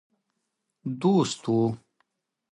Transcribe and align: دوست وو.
دوست 1.01 1.41
وو. 1.53 1.61